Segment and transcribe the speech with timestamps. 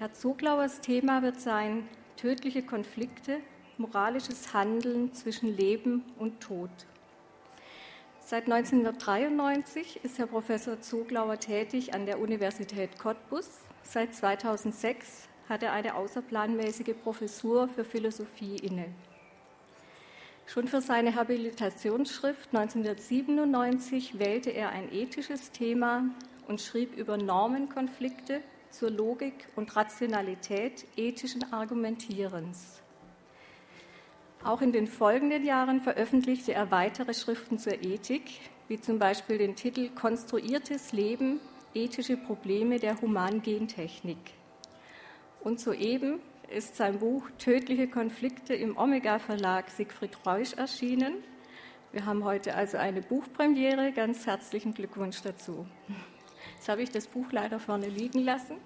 [0.00, 1.86] Herr Zoglauers Thema wird sein
[2.16, 3.36] tödliche Konflikte,
[3.76, 6.70] moralisches Handeln zwischen Leben und Tod.
[8.18, 13.58] Seit 1993 ist Herr Professor Zoglauer tätig an der Universität Cottbus.
[13.82, 18.86] Seit 2006 hat er eine außerplanmäßige Professur für Philosophie inne.
[20.46, 26.04] Schon für seine Habilitationsschrift 1997 wählte er ein ethisches Thema
[26.48, 28.40] und schrieb über Normenkonflikte
[28.70, 32.80] zur Logik und Rationalität ethischen Argumentierens.
[34.42, 38.30] Auch in den folgenden Jahren veröffentlichte er weitere Schriften zur Ethik,
[38.68, 41.40] wie zum Beispiel den Titel Konstruiertes Leben,
[41.74, 44.18] ethische Probleme der Humangentechnik.
[45.40, 51.14] Und soeben ist sein Buch Tödliche Konflikte im Omega Verlag Siegfried Reusch erschienen.
[51.92, 53.92] Wir haben heute also eine Buchpremiere.
[53.92, 55.66] Ganz herzlichen Glückwunsch dazu.
[56.56, 58.56] Jetzt habe ich das Buch leider vorne liegen lassen.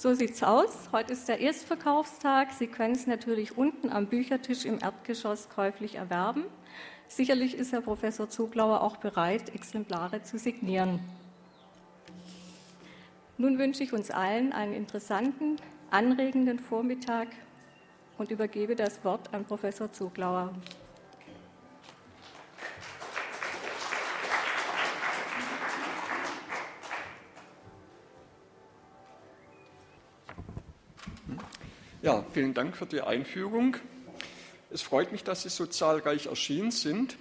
[0.00, 0.88] So sieht es aus.
[0.92, 2.52] Heute ist der Erstverkaufstag.
[2.52, 6.44] Sie können es natürlich unten am Büchertisch im Erdgeschoss käuflich erwerben.
[7.06, 11.00] Sicherlich ist Herr Professor Zuglauer auch bereit, Exemplare zu signieren.
[13.36, 15.56] Nun wünsche ich uns allen einen interessanten,
[15.90, 17.28] anregenden Vormittag
[18.16, 20.54] und übergebe das Wort an Professor Zuglauer.
[32.02, 33.76] Ja, vielen Dank für die Einführung.
[34.70, 37.18] Es freut mich, dass Sie so zahlreich erschienen sind.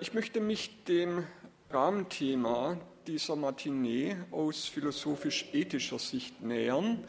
[0.00, 1.22] Ich möchte mich dem
[1.70, 7.04] Rahmenthema dieser Matinee aus philosophisch-ethischer Sicht nähern,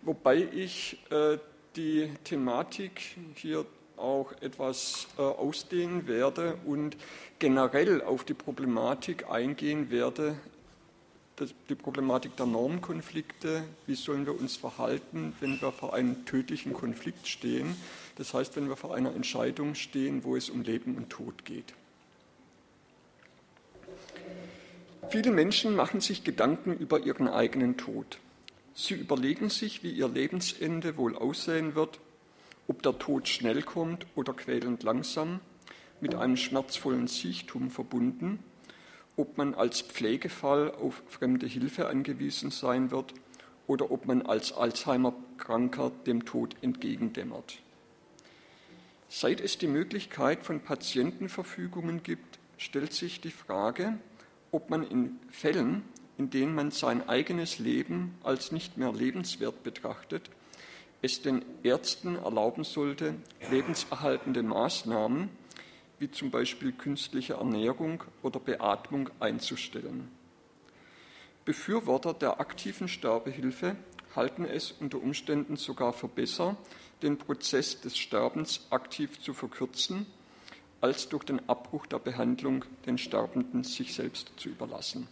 [0.00, 1.36] wobei ich äh,
[1.76, 3.66] die Thematik hier
[3.98, 6.96] auch etwas äh, ausdehnen werde und
[7.38, 10.38] generell auf die Problematik eingehen werde,
[11.68, 17.28] die Problematik der Normkonflikte, wie sollen wir uns verhalten, wenn wir vor einem tödlichen Konflikt
[17.28, 17.76] stehen,
[18.16, 21.74] das heißt, wenn wir vor einer Entscheidung stehen, wo es um Leben und Tod geht.
[25.10, 28.18] Viele Menschen machen sich Gedanken über ihren eigenen Tod.
[28.74, 32.00] Sie überlegen sich, wie ihr Lebensende wohl aussehen wird,
[32.66, 35.40] ob der Tod schnell kommt oder quälend langsam,
[36.00, 38.38] mit einem schmerzvollen Siechtum verbunden–
[39.16, 43.14] ob man als Pflegefall auf fremde Hilfe angewiesen sein wird
[43.66, 47.58] oder ob man als Alzheimer-Kranker dem Tod entgegendämmert.
[49.08, 53.98] Seit es die Möglichkeit von Patientenverfügungen gibt, stellt sich die Frage,
[54.52, 55.82] ob man in Fällen,
[56.18, 60.30] in denen man sein eigenes Leben als nicht mehr lebenswert betrachtet,
[61.02, 63.14] es den Ärzten erlauben sollte,
[63.50, 65.28] lebenserhaltende Maßnahmen
[65.98, 70.10] wie zum Beispiel künstliche Ernährung oder Beatmung einzustellen.
[71.44, 73.76] Befürworter der aktiven Sterbehilfe
[74.14, 76.56] halten es unter Umständen sogar für besser,
[77.02, 80.06] den Prozess des Sterbens aktiv zu verkürzen,
[80.80, 85.08] als durch den Abbruch der Behandlung den Sterbenden sich selbst zu überlassen.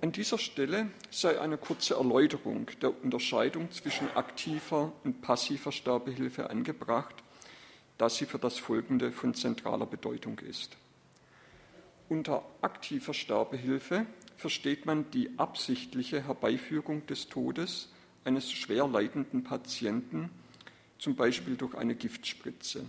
[0.00, 7.23] An dieser Stelle sei eine kurze Erläuterung der Unterscheidung zwischen aktiver und passiver Sterbehilfe angebracht,
[7.98, 10.76] da sie für das Folgende von zentraler Bedeutung ist.
[12.08, 14.06] Unter aktiver Sterbehilfe
[14.36, 17.88] versteht man die absichtliche Herbeiführung des Todes
[18.24, 20.30] eines schwer leidenden Patienten,
[20.98, 22.84] zum Beispiel durch eine Giftspritze.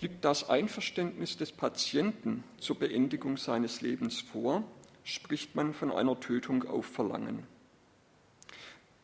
[0.00, 4.64] Liegt das Einverständnis des Patienten zur Beendigung seines Lebens vor,
[5.04, 7.46] spricht man von einer Tötung auf Verlangen.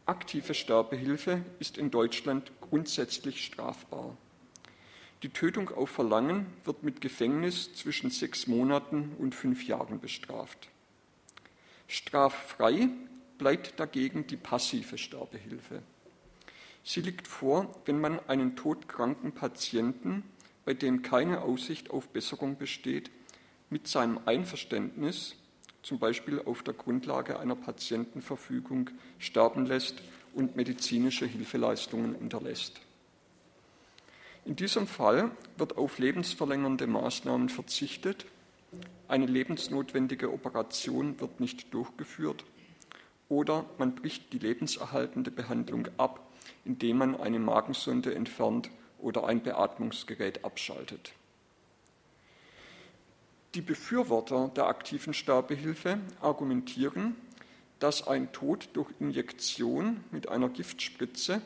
[0.06, 4.16] Aktive Sterbehilfe ist in Deutschland grundsätzlich strafbar.
[5.22, 10.68] Die Tötung auf Verlangen wird mit Gefängnis zwischen sechs Monaten und fünf Jahren bestraft.
[11.88, 12.88] Straffrei
[13.38, 15.82] bleibt dagegen die passive Sterbehilfe.
[16.84, 20.22] Sie liegt vor, wenn man einen todkranken Patienten,
[20.64, 23.10] bei dem keine Aussicht auf Besserung besteht,
[23.70, 25.34] mit seinem Einverständnis,
[25.82, 30.02] zum Beispiel auf der Grundlage einer Patientenverfügung, sterben lässt
[30.34, 32.80] und medizinische Hilfeleistungen unterlässt.
[34.46, 38.26] In diesem Fall wird auf lebensverlängernde Maßnahmen verzichtet,
[39.08, 42.44] eine lebensnotwendige Operation wird nicht durchgeführt
[43.28, 46.32] oder man bricht die lebenserhaltende Behandlung ab,
[46.64, 48.70] indem man eine Magensonde entfernt
[49.00, 51.12] oder ein Beatmungsgerät abschaltet.
[53.56, 57.16] Die Befürworter der aktiven Sterbehilfe argumentieren,
[57.80, 61.42] dass ein Tod durch Injektion mit einer Giftspritze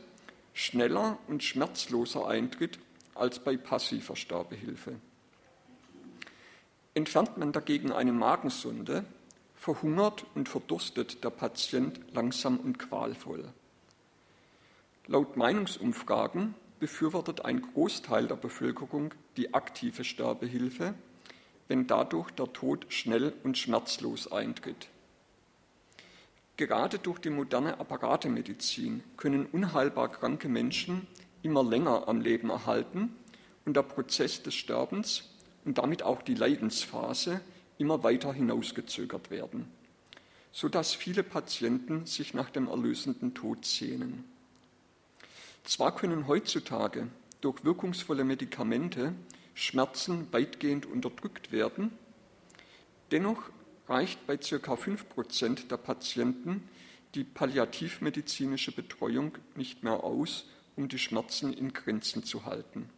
[0.52, 2.79] schneller und schmerzloser eintritt
[3.14, 4.96] als bei passiver Sterbehilfe.
[6.94, 9.04] Entfernt man dagegen eine Magensonde,
[9.54, 13.44] verhungert und verdurstet der Patient langsam und qualvoll.
[15.06, 20.94] Laut Meinungsumfragen befürwortet ein Großteil der Bevölkerung die aktive Sterbehilfe,
[21.68, 24.88] wenn dadurch der Tod schnell und schmerzlos eintritt.
[26.56, 31.06] Gerade durch die moderne Apparatemedizin können unheilbar kranke Menschen
[31.42, 33.16] immer länger am Leben erhalten
[33.64, 35.31] und der Prozess des Sterbens
[35.64, 37.40] und damit auch die Leidensphase
[37.78, 39.69] immer weiter hinausgezögert werden,
[40.52, 44.25] sodass viele Patienten sich nach dem erlösenden Tod sehnen.
[45.64, 47.08] Zwar können heutzutage
[47.40, 49.14] durch wirkungsvolle Medikamente
[49.54, 51.92] Schmerzen weitgehend unterdrückt werden,
[53.10, 53.50] dennoch
[53.88, 54.75] reicht bei ca.
[54.75, 56.69] 5% der Patienten
[57.14, 60.46] die palliativmedizinische Betreuung nicht mehr aus,
[60.76, 62.88] um die Schmerzen in Grenzen zu halten.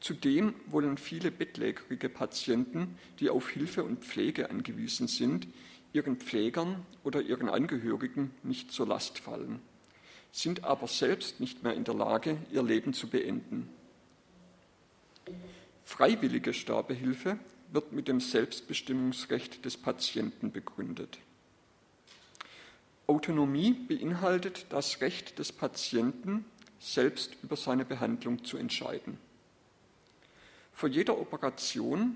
[0.00, 5.46] Zudem wollen viele bettlägerige Patienten, die auf Hilfe und Pflege angewiesen sind,
[5.92, 9.60] ihren Pflegern oder ihren Angehörigen nicht zur Last fallen,
[10.32, 13.68] sind aber selbst nicht mehr in der Lage, ihr Leben zu beenden.
[15.84, 17.38] Freiwillige Sterbehilfe
[17.72, 21.18] wird mit dem Selbstbestimmungsrecht des Patienten begründet.
[23.10, 26.44] Autonomie beinhaltet das Recht des Patienten,
[26.78, 29.18] selbst über seine Behandlung zu entscheiden.
[30.72, 32.14] Vor jeder Operation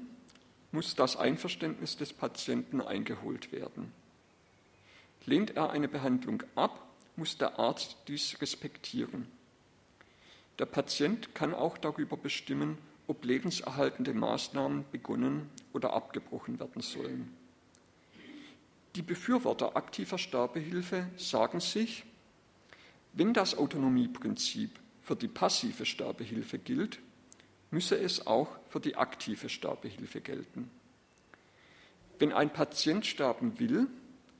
[0.70, 3.90] muss das Einverständnis des Patienten eingeholt werden.
[5.26, 6.86] Lehnt er eine Behandlung ab,
[7.16, 9.26] muss der Arzt dies respektieren.
[10.60, 17.36] Der Patient kann auch darüber bestimmen, ob lebenserhaltende Maßnahmen begonnen oder abgebrochen werden sollen.
[18.96, 22.04] Die Befürworter aktiver Sterbehilfe sagen sich,
[23.12, 24.70] wenn das Autonomieprinzip
[25.02, 27.00] für die passive Sterbehilfe gilt,
[27.70, 30.70] müsse es auch für die aktive Sterbehilfe gelten.
[32.20, 33.88] Wenn ein Patient sterben will,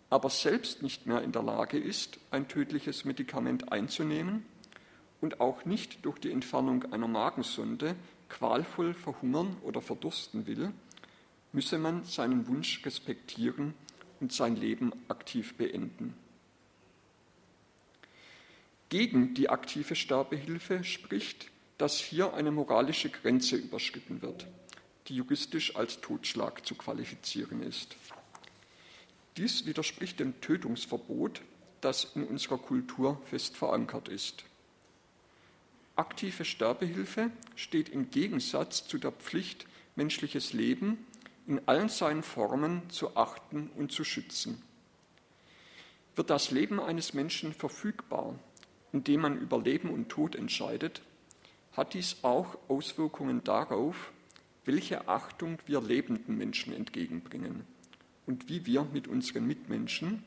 [0.08, 4.46] aber selbst nicht mehr in der Lage ist, ein tödliches Medikament einzunehmen
[5.20, 7.96] und auch nicht durch die Entfernung einer Magensonde
[8.28, 10.72] qualvoll verhungern oder verdursten will,
[11.52, 13.74] müsse man seinen Wunsch respektieren
[14.25, 16.15] und sein Leben aktiv beenden.
[18.88, 24.47] Gegen die aktive Sterbehilfe spricht, dass hier eine moralische Grenze überschritten wird,
[25.09, 27.97] die juristisch als Totschlag zu qualifizieren ist.
[29.37, 31.43] Dies widerspricht dem Tötungsverbot,
[31.82, 34.44] das in unserer Kultur fest verankert ist.
[35.97, 39.67] Aktive Sterbehilfe steht im Gegensatz zu der Pflicht,
[39.97, 40.97] menschliches Leben
[41.46, 44.62] in allen seinen Formen zu achten und zu schützen.
[46.17, 48.38] Wird das Leben eines Menschen verfügbar,
[48.93, 51.02] indem man über Leben und Tod entscheidet,
[51.73, 54.12] hat dies auch Auswirkungen darauf,
[54.64, 57.67] welche Achtung wir lebenden Menschen entgegenbringen
[58.26, 60.25] und wie wir mit unseren Mitmenschen,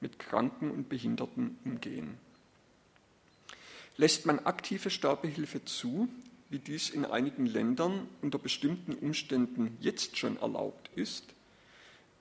[0.00, 2.18] mit Kranken und Behinderten umgehen.
[3.96, 6.08] Lässt man aktive Sterbehilfe zu,
[6.50, 11.24] wie dies in einigen Ländern unter bestimmten Umständen jetzt schon erlaubt ist,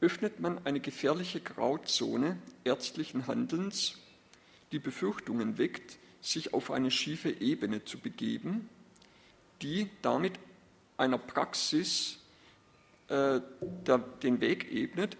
[0.01, 3.97] öffnet man eine gefährliche Grauzone ärztlichen Handelns,
[4.71, 8.69] die Befürchtungen weckt, sich auf eine schiefe Ebene zu begeben,
[9.61, 10.33] die damit
[10.97, 12.19] einer Praxis
[13.07, 13.41] äh,
[13.87, 15.17] der, den Weg ebnet,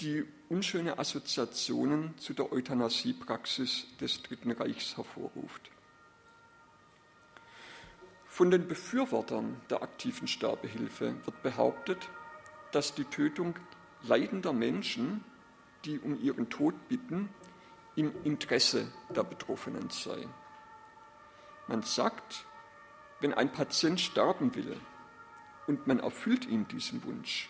[0.00, 5.70] die unschöne Assoziationen zu der Euthanasiepraxis des Dritten Reichs hervorruft.
[8.34, 12.08] Von den Befürwortern der aktiven Sterbehilfe wird behauptet,
[12.72, 13.54] dass die Tötung
[14.02, 15.22] leidender Menschen,
[15.84, 17.28] die um ihren Tod bitten,
[17.94, 20.26] im Interesse der Betroffenen sei.
[21.68, 22.44] Man sagt,
[23.20, 24.80] wenn ein Patient sterben will
[25.68, 27.48] und man erfüllt ihm diesen Wunsch,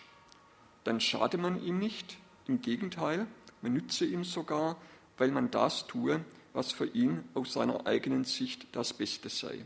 [0.83, 3.25] dann schade man ihm nicht, im Gegenteil,
[3.63, 4.77] man nütze ihm sogar,
[5.17, 6.23] weil man das tue,
[6.53, 9.65] was für ihn aus seiner eigenen Sicht das Beste sei.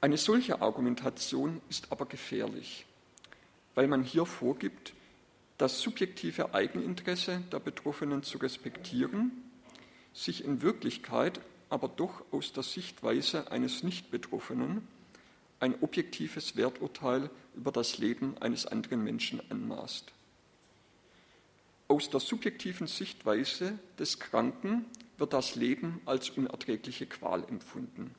[0.00, 2.86] Eine solche Argumentation ist aber gefährlich,
[3.74, 4.94] weil man hier vorgibt,
[5.56, 9.32] das subjektive Eigeninteresse der Betroffenen zu respektieren,
[10.14, 14.86] sich in Wirklichkeit aber doch aus der Sichtweise eines Nicht-Betroffenen
[15.58, 20.12] ein objektives Werturteil über das Leben eines anderen Menschen anmaßt.
[21.88, 24.84] Aus der subjektiven Sichtweise des Kranken
[25.16, 28.14] wird das Leben als unerträgliche Qual empfunden.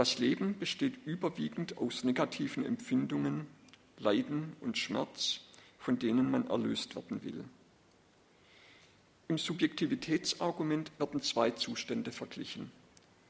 [0.00, 3.46] Das Leben besteht überwiegend aus negativen Empfindungen,
[3.98, 5.40] Leiden und Schmerz,
[5.78, 7.44] von denen man erlöst werden will.
[9.28, 12.72] Im Subjektivitätsargument werden zwei Zustände verglichen.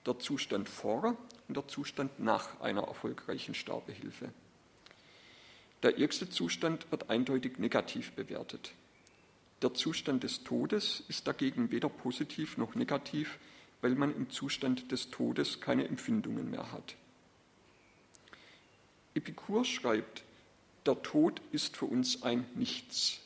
[0.07, 1.17] Der Zustand vor
[1.49, 4.33] und der Zustand nach einer erfolgreichen Sterbehilfe.
[5.83, 8.75] Der erste Zustand wird eindeutig negativ bewertet.
[9.61, 13.41] Der Zustand des Todes ist dagegen weder positiv noch negativ,
[13.81, 16.97] weil man im Zustand des Todes keine Empfindungen mehr hat.
[19.15, 20.23] Epikur schreibt,
[20.87, 23.21] der Tod ist für uns ein Nichts.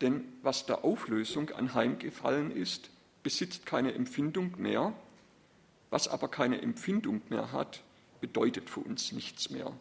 [0.00, 2.90] Denn was der Auflösung anheimgefallen ist,
[3.22, 4.92] besitzt keine Empfindung mehr.
[5.90, 7.82] Was aber keine Empfindung mehr hat,
[8.20, 9.72] bedeutet für uns nichts mehr.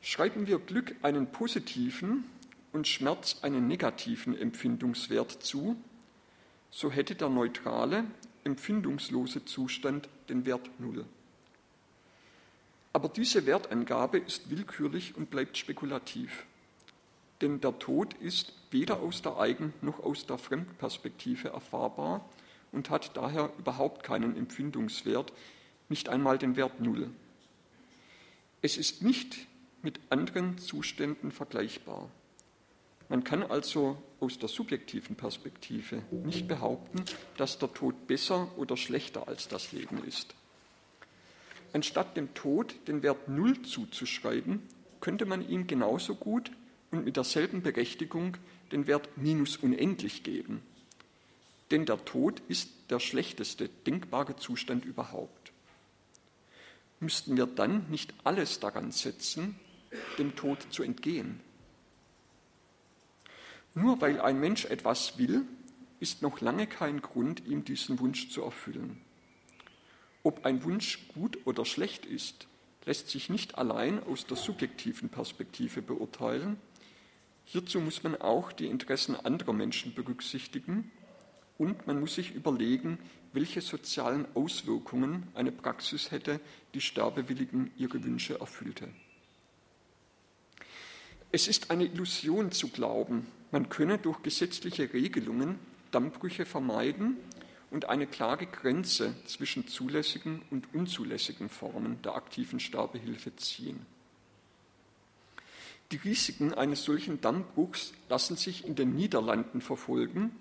[0.00, 2.24] Schreiben wir Glück einen positiven
[2.72, 5.76] und Schmerz einen negativen Empfindungswert zu,
[6.72, 8.04] so hätte der neutrale,
[8.44, 11.04] empfindungslose Zustand den Wert Null.
[12.94, 16.46] Aber diese Wertangabe ist willkürlich und bleibt spekulativ.
[17.40, 22.28] Denn der Tod ist weder aus der Eigen- noch aus der Fremdperspektive erfahrbar
[22.72, 25.32] und hat daher überhaupt keinen Empfindungswert,
[25.88, 27.10] nicht einmal den Wert Null.
[28.62, 29.46] Es ist nicht
[29.82, 32.08] mit anderen Zuständen vergleichbar.
[33.08, 37.04] Man kann also aus der subjektiven Perspektive nicht behaupten,
[37.36, 40.34] dass der Tod besser oder schlechter als das Leben ist.
[41.72, 44.62] Anstatt dem Tod den Wert Null zuzuschreiben,
[45.00, 46.52] könnte man ihm genauso gut
[46.92, 48.36] und mit derselben Berechtigung
[48.70, 50.62] den Wert minus unendlich geben.
[51.72, 55.52] Denn der Tod ist der schlechteste denkbare Zustand überhaupt.
[57.00, 59.56] Müssten wir dann nicht alles daran setzen,
[60.18, 61.40] dem Tod zu entgehen?
[63.74, 65.46] Nur weil ein Mensch etwas will,
[66.00, 69.00] ist noch lange kein Grund, ihm diesen Wunsch zu erfüllen.
[70.22, 72.46] Ob ein Wunsch gut oder schlecht ist,
[72.84, 76.56] lässt sich nicht allein aus der subjektiven Perspektive beurteilen.
[77.44, 80.90] Hierzu muss man auch die Interessen anderer Menschen berücksichtigen
[81.58, 82.98] und man muss sich überlegen,
[83.32, 86.40] welche sozialen Auswirkungen eine Praxis hätte,
[86.74, 88.88] die Sterbewilligen ihre Wünsche erfüllte.
[91.30, 95.58] Es ist eine Illusion zu glauben, man könne durch gesetzliche Regelungen
[95.92, 97.18] Dammbrüche vermeiden
[97.70, 103.86] und eine klare Grenze zwischen zulässigen und unzulässigen Formen der aktiven Sterbehilfe ziehen.
[105.90, 110.34] Die Risiken eines solchen Dammbruchs lassen sich in den Niederlanden verfolgen,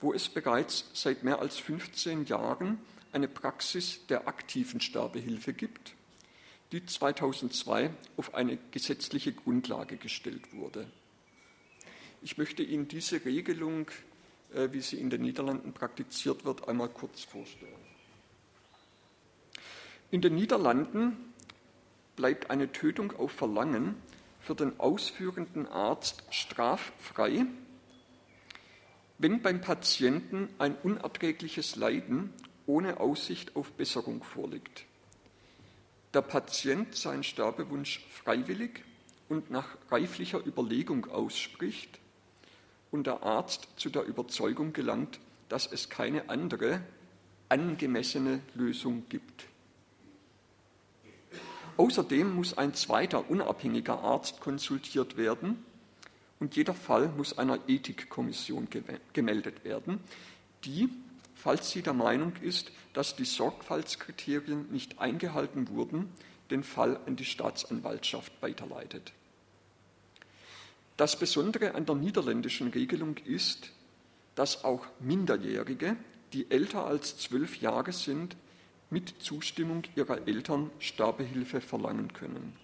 [0.00, 2.78] wo es bereits seit mehr als 15 Jahren
[3.12, 5.94] eine Praxis der aktiven Sterbehilfe gibt,
[6.70, 10.86] die 2002 auf eine gesetzliche Grundlage gestellt wurde.
[12.24, 13.86] Ich möchte Ihnen diese Regelung
[14.54, 17.72] äh, wie sie in den Niederlanden praktiziert wird, einmal kurz vorstellen.
[20.10, 21.16] In den Niederlanden
[22.14, 23.96] bleibt eine Tötung auf Verlangen
[24.40, 27.46] für den ausführenden Arzt straffrei,
[29.18, 32.32] wenn beim Patienten ein unerträgliches Leiden
[32.66, 34.84] ohne Aussicht auf Besserung vorliegt.
[36.12, 38.84] Der Patient seinen Sterbewunsch freiwillig
[39.28, 41.98] und nach reiflicher Überlegung ausspricht
[42.94, 46.80] und der Arzt zu der Überzeugung gelangt, dass es keine andere
[47.48, 49.46] angemessene Lösung gibt.
[51.76, 55.64] Außerdem muss ein zweiter unabhängiger Arzt konsultiert werden
[56.38, 58.68] und jeder Fall muss einer Ethikkommission
[59.12, 59.98] gemeldet werden,
[60.64, 60.88] die,
[61.34, 66.12] falls sie der Meinung ist, dass die Sorgfaltskriterien nicht eingehalten wurden,
[66.52, 69.12] den Fall an die Staatsanwaltschaft weiterleitet.
[70.96, 73.70] Das Besondere an der niederländischen Regelung ist,
[74.36, 75.96] dass auch Minderjährige,
[76.32, 78.36] die älter als zwölf Jahre sind,
[78.90, 82.56] mit Zustimmung ihrer Eltern Sterbehilfe verlangen können.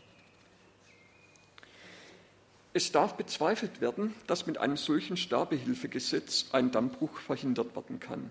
[2.72, 8.30] Es darf bezweifelt werden, dass mit einem solchen Sterbehilfegesetz ein Dammbruch verhindert werden kann.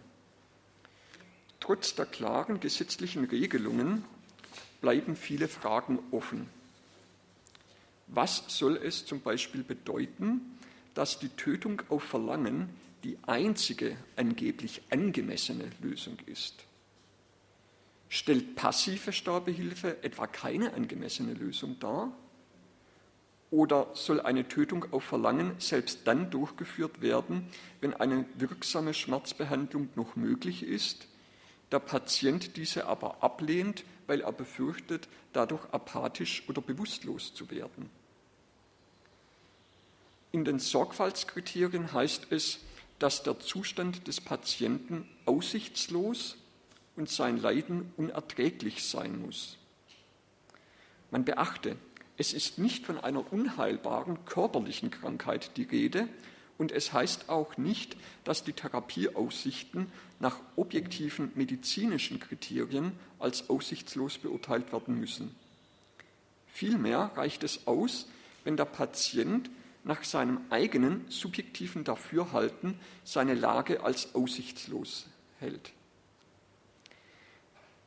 [1.59, 4.05] Trotz der klaren gesetzlichen Regelungen
[4.79, 6.47] bleiben viele Fragen offen.
[8.11, 10.41] Was soll es zum Beispiel bedeuten,
[10.95, 12.69] dass die Tötung auf Verlangen
[13.03, 16.65] die einzige angeblich angemessene Lösung ist?
[18.09, 22.11] Stellt passive Sterbehilfe etwa keine angemessene Lösung dar?
[23.51, 27.47] Oder soll eine Tötung auf Verlangen selbst dann durchgeführt werden,
[27.81, 31.07] wenn eine wirksame Schmerzbehandlung noch möglich ist,
[31.71, 37.98] der Patient diese aber ablehnt, weil er befürchtet, dadurch apathisch oder bewusstlos zu werden?
[40.31, 42.59] In den Sorgfaltskriterien heißt es,
[42.99, 46.37] dass der Zustand des Patienten aussichtslos
[46.95, 49.57] und sein Leiden unerträglich sein muss.
[51.11, 51.77] Man beachte,
[52.17, 56.07] es ist nicht von einer unheilbaren körperlichen Krankheit die Rede
[56.57, 57.95] und es heißt auch nicht,
[58.25, 59.87] dass die Therapieaussichten
[60.19, 65.33] nach objektiven medizinischen Kriterien als aussichtslos beurteilt werden müssen.
[66.47, 68.07] Vielmehr reicht es aus,
[68.43, 69.49] wenn der Patient
[69.83, 75.07] nach seinem eigenen subjektiven Dafürhalten seine Lage als aussichtslos
[75.39, 75.71] hält.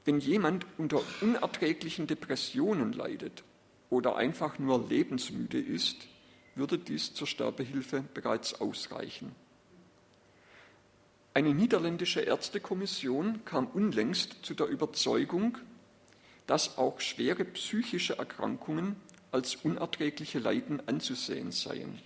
[0.04, 3.44] Wenn jemand unter unerträglichen Depressionen leidet
[3.88, 6.08] oder einfach nur lebensmüde ist,
[6.54, 9.34] würde dies zur Sterbehilfe bereits ausreichen.
[11.34, 15.56] Eine niederländische Ärztekommission kam unlängst zu der Überzeugung,
[16.46, 18.96] dass auch schwere psychische Erkrankungen
[19.32, 21.98] als unerträgliche Leiden anzusehen seien.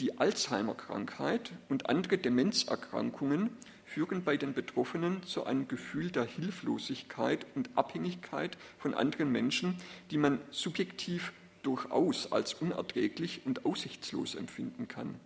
[0.00, 3.50] Die Alzheimer-Krankheit und andere Demenzerkrankungen
[3.84, 9.76] führen bei den Betroffenen zu einem Gefühl der Hilflosigkeit und Abhängigkeit von anderen Menschen,
[10.10, 15.20] die man subjektiv durchaus als unerträglich und aussichtslos empfinden kann.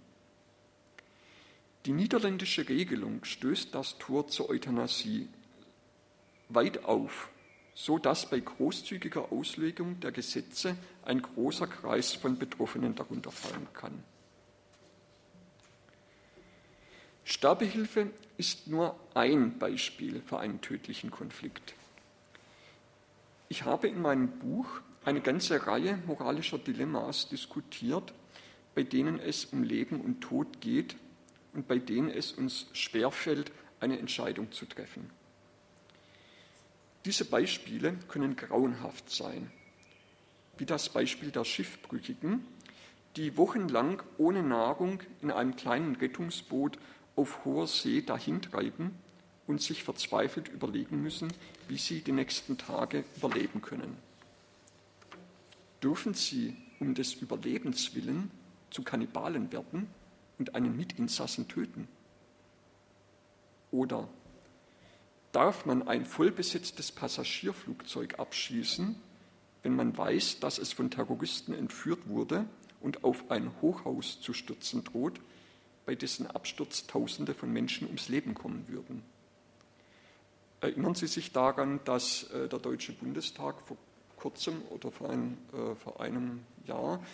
[1.86, 5.28] Die niederländische Regelung stößt das Tor zur Euthanasie
[6.48, 7.30] weit auf,
[7.74, 14.02] so dass bei großzügiger Auslegung der Gesetze ein großer Kreis von Betroffenen darunter fallen kann.
[17.24, 21.74] Sterbehilfe ist nur ein Beispiel für einen tödlichen Konflikt.
[23.48, 24.66] Ich habe in meinem Buch
[25.04, 28.12] eine ganze Reihe moralischer Dilemmas diskutiert,
[28.74, 30.96] bei denen es um Leben und Tod geht
[31.54, 35.10] und bei denen es uns schwerfällt, eine Entscheidung zu treffen.
[37.04, 39.50] Diese Beispiele können grauenhaft sein,
[40.56, 42.46] wie das Beispiel der Schiffbrüchigen,
[43.16, 46.78] die wochenlang ohne Nahrung in einem kleinen Rettungsboot
[47.16, 48.92] auf hoher See dahintreiben
[49.46, 51.32] und sich verzweifelt überlegen müssen,
[51.68, 53.96] wie sie die nächsten Tage überleben können.
[55.82, 58.30] Dürfen sie um des Überlebens willen
[58.70, 59.88] zu Kannibalen werden
[60.38, 61.86] und einen Mitinsassen töten?
[63.70, 64.08] Oder
[65.34, 68.94] darf man ein vollbesetztes Passagierflugzeug abschießen,
[69.62, 72.44] wenn man weiß, dass es von Terroristen entführt wurde
[72.80, 75.20] und auf ein Hochhaus zu stürzen droht,
[75.86, 79.02] bei dessen Absturz Tausende von Menschen ums Leben kommen würden.
[80.60, 83.76] Erinnern Sie sich daran, dass äh, der Deutsche Bundestag vor
[84.16, 87.04] kurzem oder vor, ein, äh, vor einem Jahr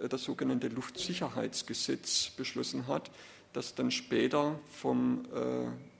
[0.00, 3.10] äh, das sogenannte Luftsicherheitsgesetz beschlossen hat,
[3.52, 5.26] das dann später vom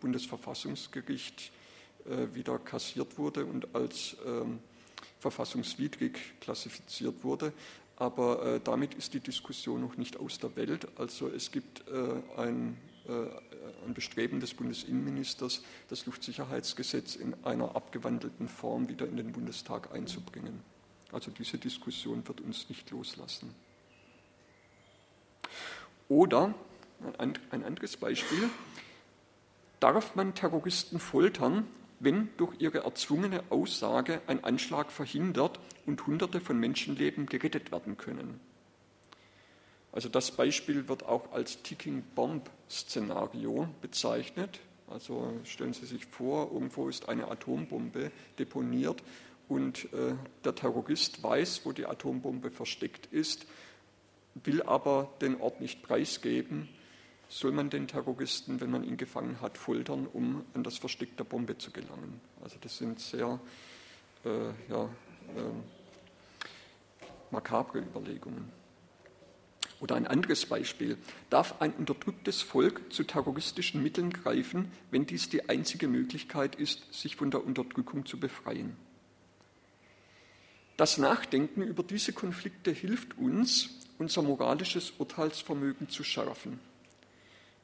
[0.01, 1.51] Bundesverfassungsgericht
[2.35, 4.59] wieder kassiert wurde und als ähm,
[5.21, 7.53] verfassungswidrig klassifiziert wurde.
[7.97, 10.89] Aber äh, damit ist die Diskussion noch nicht aus der Welt.
[10.97, 13.13] Also es gibt äh, ein, äh,
[13.87, 20.63] ein, Bestreben des Bundesinnenministers, das Luftsicherheitsgesetz in einer abgewandelten Form wieder in den Bundestag einzubringen.
[21.13, 23.55] Also diese Diskussion wird uns nicht loslassen.
[26.09, 26.55] Oder
[27.19, 28.49] ein anderes Beispiel,
[29.79, 31.67] darf man Terroristen foltern,
[32.01, 38.41] wenn durch ihre erzwungene Aussage ein Anschlag verhindert und Hunderte von Menschenleben gerettet werden können.
[39.93, 44.61] Also das Beispiel wird auch als Ticking Bomb Szenario bezeichnet.
[44.89, 49.03] Also stellen Sie sich vor, irgendwo ist eine Atombombe deponiert
[49.49, 53.47] und äh, der Terrorist weiß, wo die Atombombe versteckt ist,
[54.35, 56.69] will aber den Ort nicht preisgeben
[57.31, 61.25] soll man den Terroristen, wenn man ihn gefangen hat, foltern, um an das Versteck der
[61.25, 62.21] Bombe zu gelangen.
[62.43, 63.39] Also das sind sehr
[64.25, 64.91] äh, ja, äh,
[67.31, 68.51] makabre Überlegungen.
[69.79, 70.99] Oder ein anderes Beispiel.
[71.31, 77.15] Darf ein unterdrücktes Volk zu terroristischen Mitteln greifen, wenn dies die einzige Möglichkeit ist, sich
[77.15, 78.77] von der Unterdrückung zu befreien?
[80.77, 86.59] Das Nachdenken über diese Konflikte hilft uns, unser moralisches Urteilsvermögen zu schärfen.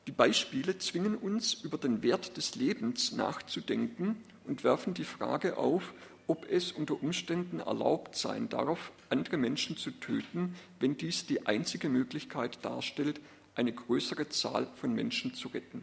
[0.06, 4.16] Die Beispiele zwingen uns, über den Wert des Lebens nachzudenken
[4.46, 5.92] und werfen die Frage auf,
[6.28, 11.88] ob es unter Umständen erlaubt sein darf, andere Menschen zu töten, wenn dies die einzige
[11.88, 13.20] Möglichkeit darstellt,
[13.54, 15.82] eine größere Zahl von Menschen zu retten.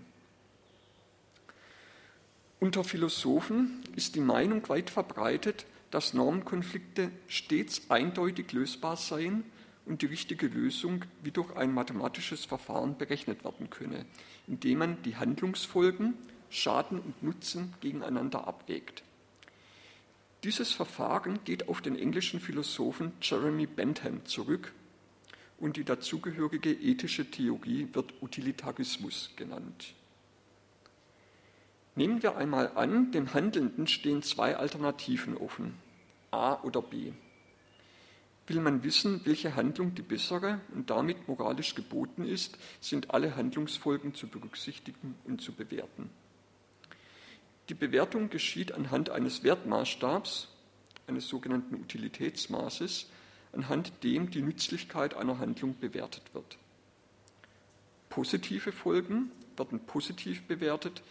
[2.60, 9.44] Unter Philosophen ist die Meinung weit verbreitet, dass Normkonflikte stets eindeutig lösbar seien
[9.86, 14.06] und die richtige Lösung wie durch ein mathematisches Verfahren berechnet werden könne,
[14.48, 16.14] indem man die Handlungsfolgen,
[16.50, 19.04] Schaden und Nutzen gegeneinander abwägt.
[20.44, 24.74] Dieses Verfahren geht auf den englischen Philosophen Jeremy Bentham zurück
[25.58, 29.94] und die dazugehörige ethische Theorie wird Utilitarismus genannt.
[31.96, 35.76] Nehmen wir einmal an, dem Handelnden stehen zwei Alternativen offen,
[36.32, 37.14] A oder B
[38.48, 44.14] will man wissen, welche Handlung die bessere und damit moralisch geboten ist, sind alle Handlungsfolgen
[44.14, 46.10] zu berücksichtigen und zu bewerten.
[47.70, 50.50] Die Bewertung geschieht anhand eines Wertmaßstabs,
[51.08, 53.10] eines sogenannten Utilitätsmaßes,
[53.54, 56.58] anhand dem die Nützlichkeit einer Handlung bewertet wird.
[58.10, 61.02] Positive Folgen werden positiv bewertet,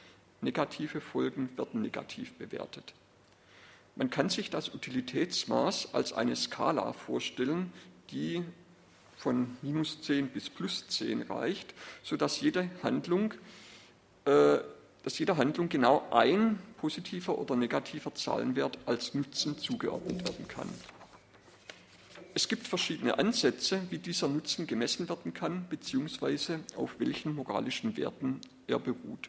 [0.40, 2.94] negative Folgen werden negativ bewertet.
[3.94, 7.72] Man kann sich das Utilitätsmaß als eine Skala vorstellen,
[8.10, 8.42] die
[9.16, 13.34] von minus 10 bis plus 10 reicht, sodass jede Handlung,
[14.24, 14.58] äh,
[15.04, 20.68] dass jeder Handlung genau ein positiver oder negativer Zahlenwert als Nutzen zugeordnet werden kann.
[22.34, 28.40] Es gibt verschiedene Ansätze, wie dieser Nutzen gemessen werden kann, beziehungsweise auf welchen moralischen Werten
[28.66, 29.28] er beruht.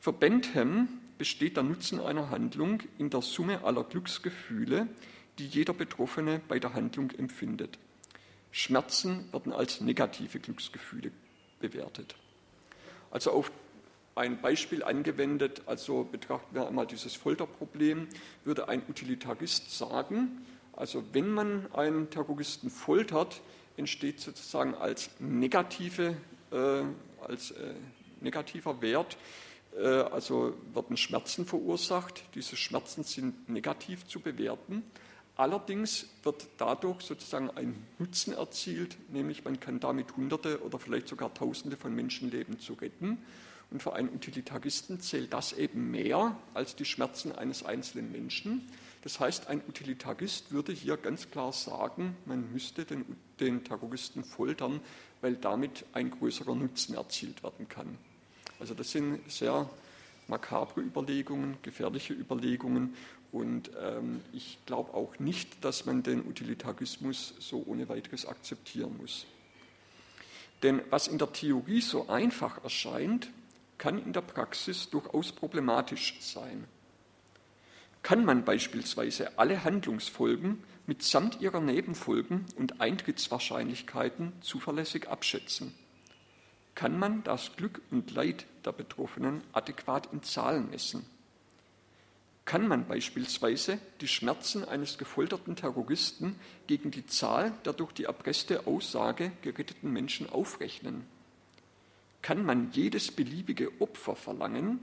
[0.00, 4.88] Für Bentham besteht der Nutzen einer Handlung in der Summe aller Glücksgefühle,
[5.38, 7.78] die jeder Betroffene bei der Handlung empfindet.
[8.52, 11.10] Schmerzen werden als negative Glücksgefühle
[11.60, 12.14] bewertet.
[13.10, 13.50] Also auf
[14.14, 18.08] ein Beispiel angewendet, also betrachten wir einmal dieses Folterproblem,
[18.44, 23.40] würde ein Utilitarist sagen, also wenn man einen Terroristen foltert,
[23.76, 26.16] entsteht sozusagen als, negative,
[26.50, 26.82] äh,
[27.26, 27.74] als äh,
[28.20, 29.18] negativer Wert,
[29.82, 32.24] also werden Schmerzen verursacht.
[32.34, 34.82] Diese Schmerzen sind negativ zu bewerten.
[35.36, 41.34] Allerdings wird dadurch sozusagen ein Nutzen erzielt, nämlich man kann damit Hunderte oder vielleicht sogar
[41.34, 43.18] Tausende von Menschenleben zu retten.
[43.70, 48.66] Und für einen Utilitaristen zählt das eben mehr als die Schmerzen eines einzelnen Menschen.
[49.02, 53.04] Das heißt, ein Utilitarist würde hier ganz klar sagen, man müsste den,
[53.38, 54.80] den Terroristen foltern,
[55.20, 57.98] weil damit ein größerer Nutzen erzielt werden kann.
[58.58, 59.68] Also das sind sehr
[60.28, 62.94] makabre Überlegungen, gefährliche Überlegungen
[63.32, 69.26] und ähm, ich glaube auch nicht, dass man den Utilitarismus so ohne weiteres akzeptieren muss.
[70.62, 73.30] Denn was in der Theorie so einfach erscheint,
[73.78, 76.66] kann in der Praxis durchaus problematisch sein
[78.06, 85.74] kann man beispielsweise alle Handlungsfolgen mitsamt ihrer Nebenfolgen und Eintrittswahrscheinlichkeiten zuverlässig abschätzen?
[86.76, 91.06] Kann man das Glück und Leid der Betroffenen adäquat in Zahlen messen?
[92.44, 96.36] Kann man beispielsweise die Schmerzen eines gefolterten Terroristen
[96.66, 101.06] gegen die Zahl der durch die erpresste Aussage geretteten Menschen aufrechnen?
[102.20, 104.78] Kann man jedes beliebige Opfer verlangen,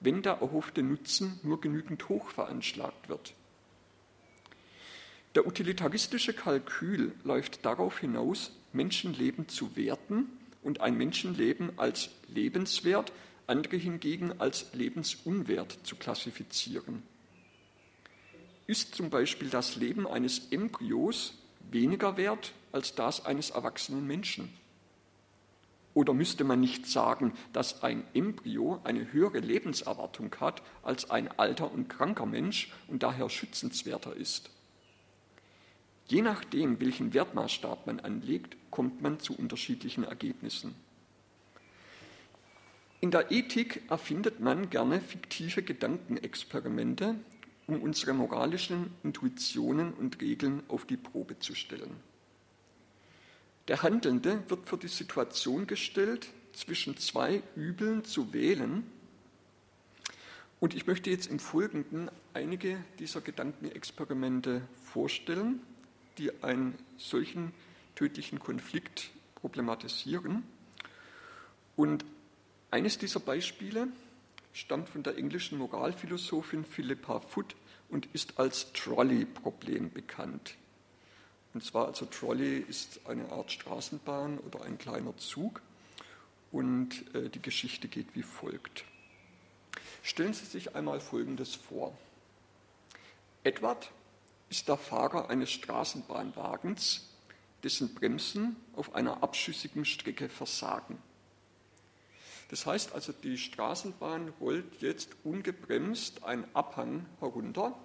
[0.00, 3.34] wenn der erhoffte Nutzen nur genügend hoch veranschlagt wird.
[5.34, 10.26] Der utilitaristische Kalkül läuft darauf hinaus, Menschenleben zu werten
[10.64, 13.12] und ein Menschenleben als lebenswert,
[13.46, 17.02] andere hingegen als lebensunwert zu klassifizieren.
[18.66, 21.34] Ist zum Beispiel das Leben eines Embryos
[21.70, 24.48] weniger wert als das eines erwachsenen Menschen?
[25.92, 31.70] Oder müsste man nicht sagen, dass ein Embryo eine höhere Lebenserwartung hat als ein alter
[31.70, 34.50] und kranker Mensch und daher schützenswerter ist?
[36.06, 40.74] Je nachdem, welchen Wertmaßstab man anlegt, kommt man zu unterschiedlichen Ergebnissen.
[43.00, 47.14] In der Ethik erfindet man gerne fiktive Gedankenexperimente,
[47.68, 51.94] um unsere moralischen Intuitionen und Regeln auf die Probe zu stellen.
[53.68, 58.90] Der Handelnde wird für die Situation gestellt, zwischen zwei Übeln zu wählen.
[60.58, 65.60] Und ich möchte jetzt im Folgenden einige dieser Gedankenexperimente vorstellen,
[66.18, 67.52] die einen solchen
[67.94, 70.42] tödlichen Konflikt problematisieren.
[71.76, 72.04] Und
[72.70, 73.88] eines dieser Beispiele
[74.52, 77.56] stammt von der englischen Moralphilosophin Philippa Foot
[77.88, 80.56] und ist als Trolley-Problem bekannt.
[81.52, 85.62] Und zwar, also Trolley ist eine Art Straßenbahn oder ein kleiner Zug.
[86.50, 88.84] Und äh, die Geschichte geht wie folgt.
[90.02, 91.96] Stellen Sie sich einmal Folgendes vor.
[93.44, 93.90] Edward
[94.50, 97.08] ist der Fahrer eines Straßenbahnwagens,
[97.64, 100.98] dessen Bremsen auf einer abschüssigen Strecke versagen.
[102.50, 107.76] Das heißt also, die Straßenbahn rollt jetzt ungebremst einen Abhang herunter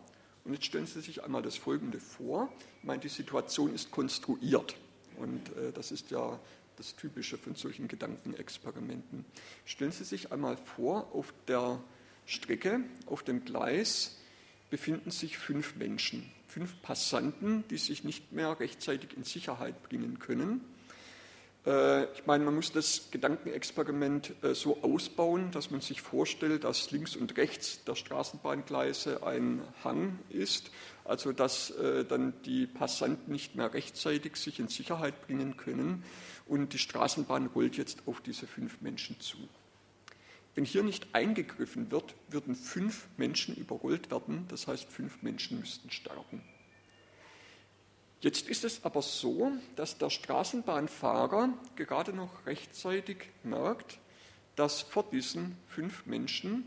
[0.44, 2.52] und jetzt stellen Sie sich einmal das Folgende vor.
[2.80, 4.76] Ich meine, die Situation ist konstruiert.
[5.18, 6.40] Und äh, das ist ja
[6.76, 9.26] das Typische von solchen Gedankenexperimenten.
[9.66, 11.80] Stellen Sie sich einmal vor, auf der
[12.26, 14.18] Strecke, auf dem Gleis
[14.70, 20.62] befinden sich fünf Menschen, fünf Passanten, die sich nicht mehr rechtzeitig in Sicherheit bringen können.
[21.66, 26.92] Äh, ich meine, man muss das Gedankenexperiment äh, so ausbauen, dass man sich vorstellt, dass
[26.92, 30.72] links und rechts der Straßenbahngleise ein Hang ist,
[31.06, 36.04] also dass äh, dann die Passanten nicht mehr rechtzeitig sich in Sicherheit bringen können
[36.48, 39.38] und die Straßenbahn rollt jetzt auf diese fünf Menschen zu.
[40.56, 45.92] Wenn hier nicht eingegriffen wird, würden fünf Menschen überrollt werden, das heißt, fünf Menschen müssten
[45.92, 46.44] sterben.
[48.22, 54.00] Jetzt ist es aber so, dass der Straßenbahnfahrer gerade noch rechtzeitig merkt,
[54.58, 56.66] dass vor diesen fünf Menschen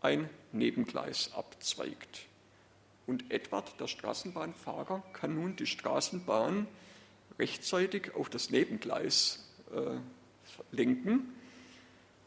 [0.00, 2.26] ein Nebengleis abzweigt.
[3.08, 6.68] Und Edward, der Straßenbahnfahrer, kann nun die Straßenbahn
[7.38, 9.98] rechtzeitig auf das Nebengleis äh,
[10.70, 11.34] lenken.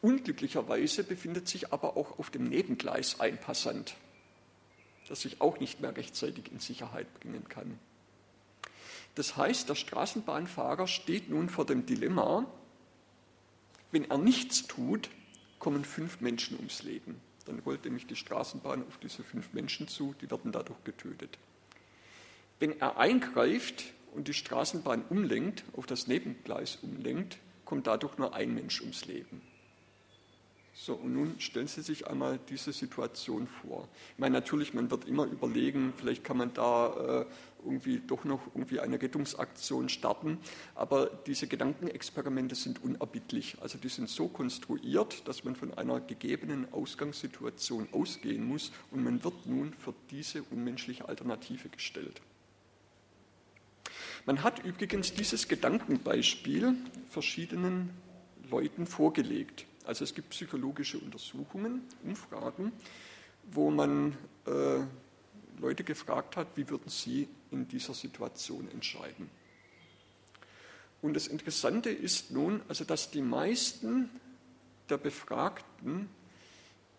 [0.01, 3.95] Unglücklicherweise befindet sich aber auch auf dem Nebengleis ein Passant,
[5.07, 7.77] das sich auch nicht mehr rechtzeitig in Sicherheit bringen kann.
[9.15, 12.45] Das heißt, der Straßenbahnfahrer steht nun vor dem Dilemma,
[13.91, 15.09] wenn er nichts tut,
[15.59, 17.19] kommen fünf Menschen ums Leben.
[17.45, 21.37] Dann rollt nämlich die Straßenbahn auf diese fünf Menschen zu, die werden dadurch getötet.
[22.59, 23.83] Wenn er eingreift
[24.13, 29.41] und die Straßenbahn umlenkt, auf das Nebengleis umlenkt, kommt dadurch nur ein Mensch ums Leben.
[30.83, 33.87] So, und nun stellen Sie sich einmal diese Situation vor.
[34.13, 37.25] Ich meine, natürlich, man wird immer überlegen, vielleicht kann man da äh,
[37.63, 40.39] irgendwie doch noch irgendwie eine Rettungsaktion starten,
[40.73, 43.57] aber diese Gedankenexperimente sind unerbittlich.
[43.61, 49.23] Also die sind so konstruiert, dass man von einer gegebenen Ausgangssituation ausgehen muss und man
[49.23, 52.23] wird nun für diese unmenschliche Alternative gestellt.
[54.25, 56.75] Man hat übrigens dieses Gedankenbeispiel
[57.07, 57.91] verschiedenen
[58.49, 59.67] Leuten vorgelegt.
[59.85, 62.71] Also es gibt psychologische Untersuchungen, Umfragen,
[63.51, 64.79] wo man äh,
[65.59, 69.29] Leute gefragt hat, wie würden sie in dieser Situation entscheiden.
[71.01, 74.09] Und das Interessante ist nun, also dass die meisten
[74.89, 76.09] der Befragten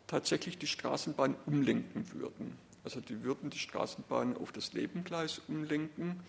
[0.07, 2.59] tatsächlich die Straßenbahn umlenken würden.
[2.85, 6.21] Also die würden die Straßenbahn auf das Nebengleis umlenken,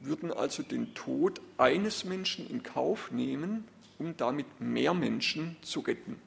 [0.00, 3.66] würden also den Tod eines Menschen in Kauf nehmen,
[3.98, 6.20] um damit mehr Menschen zu retten.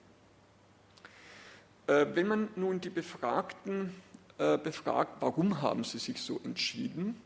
[1.89, 3.95] Äh, wenn man nun die Befragten
[4.37, 7.19] äh, befragt, warum haben sie sich so entschieden,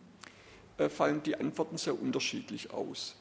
[0.77, 3.15] äh, fallen die Antworten sehr unterschiedlich aus.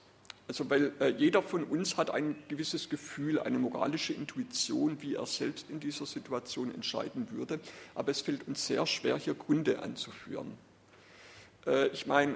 [0.49, 5.71] Also weil jeder von uns hat ein gewisses Gefühl, eine moralische Intuition, wie er selbst
[5.71, 7.61] in dieser Situation entscheiden würde,
[7.95, 10.53] aber es fällt uns sehr schwer, hier Gründe anzuführen.
[11.93, 12.35] Ich meine,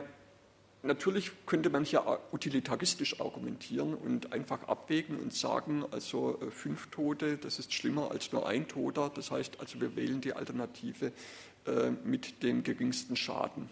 [0.86, 7.38] Natürlich könnte man hier utilitaristisch argumentieren und einfach abwägen und sagen, also äh, fünf Tote,
[7.38, 9.10] das ist schlimmer als nur ein Toter.
[9.14, 11.12] Das heißt also, wir wählen die Alternative
[11.66, 13.68] äh, mit dem geringsten Schaden.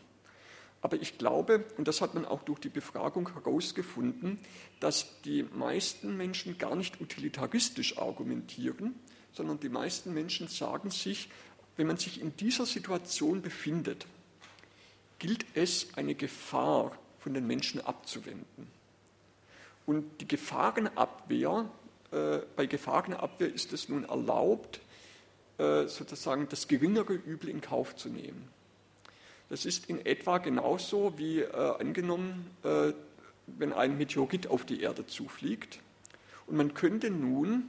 [0.82, 4.38] Aber ich glaube, und das hat man auch durch die Befragung herausgefunden,
[4.80, 8.94] dass die meisten Menschen gar nicht utilitaristisch argumentieren,
[9.32, 11.30] sondern die meisten Menschen sagen sich,
[11.76, 14.06] wenn man sich in dieser Situation befindet,
[15.18, 18.68] gilt es, eine Gefahr von den Menschen abzuwenden.
[19.86, 21.70] Und die Gefahrenabwehr,
[22.12, 24.80] äh, bei Gefahrenabwehr ist es nun erlaubt,
[25.56, 28.46] äh, sozusagen das geringere Übel in Kauf zu nehmen.
[29.48, 32.92] Das ist in etwa genauso wie äh, angenommen, äh,
[33.46, 35.78] wenn ein Meteorit auf die Erde zufliegt
[36.46, 37.64] und man könnte nun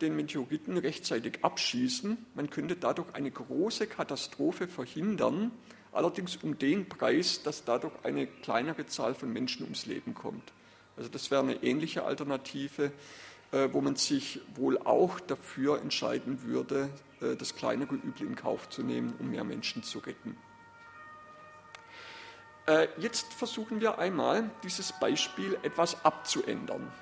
[0.00, 5.50] den Meteoriten rechtzeitig abschießen, man könnte dadurch eine große Katastrophe verhindern,
[5.96, 10.52] allerdings um den Preis, dass dadurch eine kleinere Zahl von Menschen ums Leben kommt.
[10.96, 12.92] Also das wäre eine ähnliche Alternative,
[13.52, 16.88] äh, wo man sich wohl auch dafür entscheiden würde,
[17.20, 20.36] äh, das kleinere Übel in Kauf zu nehmen, um mehr Menschen zu retten.
[22.66, 26.92] Äh, jetzt versuchen wir einmal, dieses Beispiel etwas abzuändern.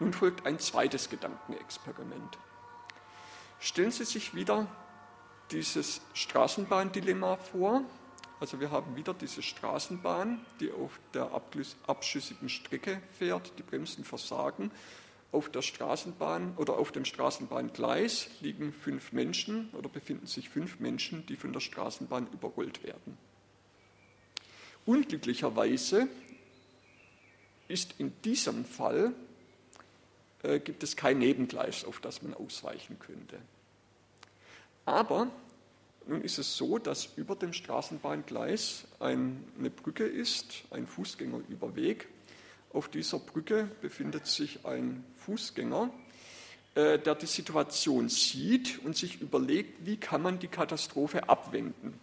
[0.00, 2.38] Nun folgt ein zweites Gedankenexperiment.
[3.60, 4.66] Stellen Sie sich wieder
[5.50, 7.84] dieses Straßenbahndilemma vor.
[8.38, 11.30] Also wir haben wieder diese Straßenbahn, die auf der
[11.86, 14.70] abschüssigen Strecke fährt, die Bremsen versagen.
[15.32, 21.24] Auf der Straßenbahn oder auf dem Straßenbahngleis liegen fünf Menschen oder befinden sich fünf Menschen,
[21.26, 23.16] die von der Straßenbahn überrollt werden.
[24.84, 26.08] Unglücklicherweise
[27.68, 29.12] ist in diesem Fall
[30.42, 33.38] äh, gibt es kein Nebengleis, auf das man ausweichen könnte.
[34.86, 35.28] Aber
[36.06, 42.08] nun ist es so, dass über dem Straßenbahngleis eine Brücke ist, ein Fußgängerüberweg.
[42.72, 45.90] Auf dieser Brücke befindet sich ein Fußgänger,
[46.76, 51.98] äh, der die Situation sieht und sich überlegt, wie kann man die Katastrophe abwenden.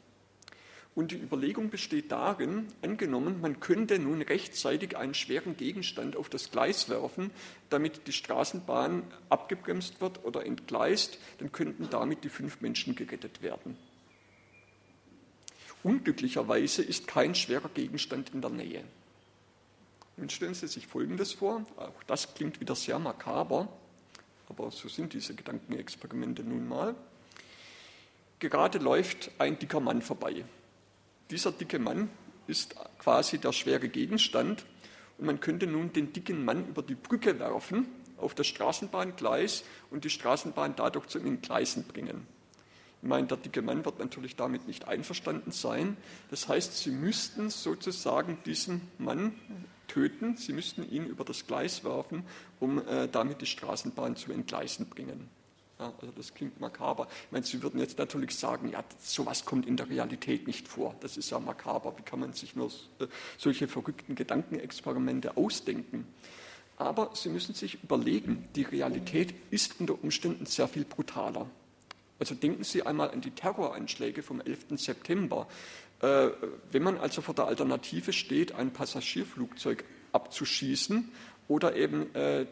[0.96, 6.52] Und die Überlegung besteht darin, angenommen, man könnte nun rechtzeitig einen schweren Gegenstand auf das
[6.52, 7.32] Gleis werfen,
[7.72, 13.76] damit die Straßenbahn abgebremst wird oder entgleist, dann könnten damit die fünf Menschen gerettet werden.
[15.82, 18.84] Unglücklicherweise ist kein schwerer Gegenstand in der Nähe.
[20.16, 23.68] Nun stellen Sie sich Folgendes vor, auch das klingt wieder sehr makaber,
[24.48, 26.96] aber so sind diese Gedankenexperimente nun mal.
[28.38, 30.46] Gerade läuft ein dicker Mann vorbei.
[31.34, 32.12] Dieser dicke Mann
[32.46, 34.66] ist quasi der schwere Gegenstand
[35.18, 40.04] und man könnte nun den dicken Mann über die Brücke werfen auf das Straßenbahngleis und
[40.04, 42.28] die Straßenbahn dadurch zu den Gleisen bringen.
[43.02, 45.98] Ich meine, der dicke Mann wird natürlich damit nicht einverstanden sein.
[46.30, 49.34] Das heißt, Sie müssten sozusagen diesen Mann
[49.88, 52.28] töten, Sie müssten ihn über das Gleis werfen,
[52.60, 55.32] um äh, damit die Straßenbahn zu entgleisen bringen.
[55.84, 57.10] Ja, also das klingt makaber.
[57.26, 60.96] Ich meine, Sie würden jetzt natürlich sagen, ja, sowas kommt in der Realität nicht vor.
[61.02, 61.98] Das ist ja makaber.
[61.98, 66.08] Wie kann man sich nur äh, solche verrückten Gedankenexperimente ausdenken?
[66.78, 71.50] Aber Sie müssen sich überlegen, die Realität ist unter Umständen sehr viel brutaler.
[72.18, 74.78] Also denken Sie einmal an die Terroranschläge vom 11.
[74.78, 75.50] September.
[76.00, 76.30] Äh,
[76.72, 81.12] wenn man also vor der Alternative steht, ein Passagierflugzeug abzuschießen
[81.50, 82.46] oder eben äh,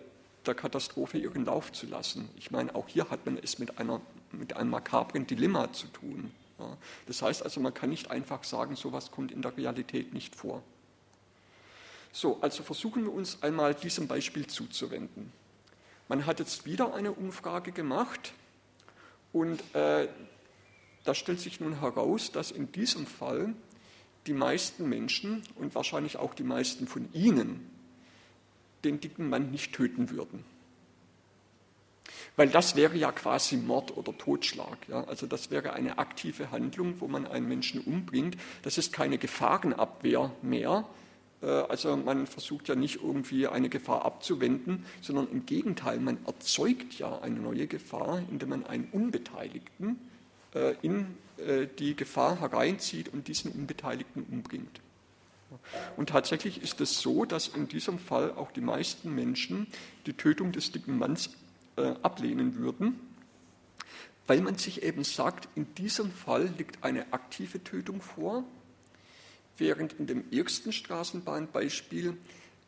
[0.46, 2.30] der Katastrophe ihren Lauf zu lassen.
[2.36, 4.02] Ich meine, auch hier hat man es mit, einer,
[4.32, 6.32] mit einem makabren Dilemma zu tun.
[6.60, 6.78] Ja.
[7.08, 10.64] Das heißt also, man kann nicht einfach sagen, sowas kommt in der Realität nicht vor.
[12.12, 15.32] So, also versuchen wir uns einmal diesem Beispiel zuzuwenden.
[16.10, 18.34] Man hat jetzt wieder eine Umfrage gemacht
[19.32, 20.10] und äh,
[21.04, 23.54] da stellt sich nun heraus, dass in diesem Fall
[24.28, 27.70] die meisten Menschen und wahrscheinlich auch die meisten von Ihnen
[28.84, 30.44] den dicken Mann nicht töten würden.
[32.36, 34.78] Weil das wäre ja quasi Mord oder Totschlag.
[34.88, 35.04] Ja?
[35.06, 38.38] Also das wäre eine aktive Handlung, wo man einen Menschen umbringt.
[38.64, 40.88] Das ist keine Gefahrenabwehr mehr.
[41.42, 46.98] Äh, also man versucht ja nicht irgendwie eine Gefahr abzuwenden, sondern im Gegenteil, man erzeugt
[46.98, 50.00] ja eine neue Gefahr, indem man einen Unbeteiligten
[50.56, 54.80] äh, in äh, die Gefahr hereinzieht und diesen Unbeteiligten umbringt.
[55.98, 59.68] Und tatsächlich ist es so, dass in diesem Fall auch die meisten Menschen
[60.06, 61.32] die Tötung des dicken Manns
[61.78, 63.00] äh, ablehnen würden,
[64.28, 68.44] weil man sich eben sagt, in diesem Fall liegt eine aktive Tötung vor,
[69.58, 72.18] während in dem ersten Straßenbahnbeispiel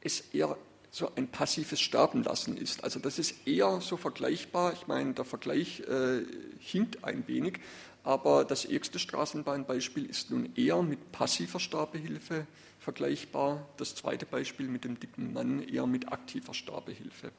[0.02, 0.58] es eher
[0.92, 2.84] so ein passives Sterben lassen ist.
[2.84, 4.74] Also das ist eher so vergleichbar.
[4.74, 6.24] Ich meine, der Vergleich äh,
[6.60, 7.60] hinkt ein wenig,
[8.04, 12.46] aber das erste Straßenbahnbeispiel ist nun eher mit passiver Sterbehilfe
[12.84, 13.68] vergleichbar.
[13.78, 17.32] Das zweite Beispiel mit dem dicken Mann eher mit aktiver Sterbehilfe.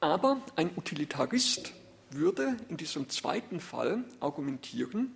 [0.00, 1.72] Aber ein Utilitarist
[2.10, 5.14] würde in diesem zweiten Fall argumentieren,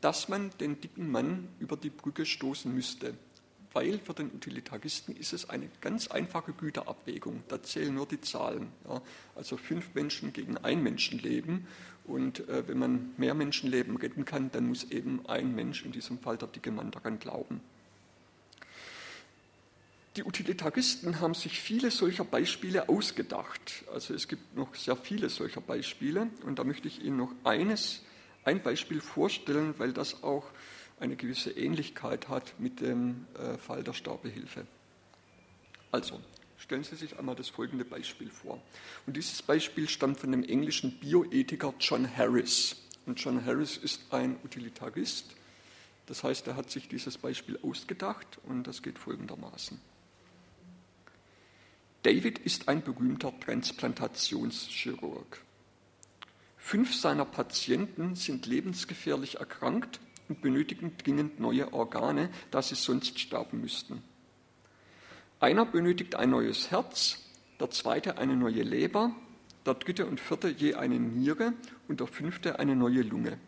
[0.00, 3.14] dass man den dicken Mann über die Brücke stoßen müsste
[3.74, 7.42] weil für den Utilitaristen ist es eine ganz einfache Güterabwägung.
[7.48, 8.68] Da zählen nur die Zahlen.
[8.88, 9.02] Ja.
[9.34, 11.66] Also fünf Menschen gegen ein Menschenleben.
[12.04, 16.18] Und äh, wenn man mehr Menschenleben retten kann, dann muss eben ein Mensch, in diesem
[16.18, 17.60] Fall der dicke Mann, daran glauben.
[20.16, 23.84] Die Utilitaristen haben sich viele solcher Beispiele ausgedacht.
[23.92, 26.28] Also es gibt noch sehr viele solcher Beispiele.
[26.44, 28.02] Und da möchte ich Ihnen noch eines,
[28.44, 30.44] ein Beispiel vorstellen, weil das auch
[31.00, 34.66] eine gewisse Ähnlichkeit hat mit dem äh, Fall der Sterbehilfe.
[35.90, 36.20] Also,
[36.58, 38.60] stellen Sie sich einmal das folgende Beispiel vor.
[39.06, 42.76] Und dieses Beispiel stammt von dem englischen Bioethiker John Harris.
[43.06, 45.34] Und John Harris ist ein Utilitarist.
[46.06, 49.80] Das heißt, er hat sich dieses Beispiel ausgedacht und das geht folgendermaßen.
[52.02, 55.40] David ist ein berühmter Transplantationschirurg.
[56.58, 63.60] Fünf seiner Patienten sind lebensgefährlich erkrankt und benötigen dringend neue Organe, da sie sonst sterben
[63.60, 64.02] müssten.
[65.40, 67.18] Einer benötigt ein neues Herz,
[67.60, 69.14] der zweite eine neue Leber,
[69.66, 71.52] der dritte und vierte je eine Niere
[71.88, 73.38] und der fünfte eine neue Lunge.